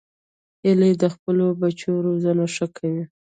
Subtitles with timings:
[0.63, 3.03] هیلۍ د خپلو بچو روزنه ښه کوي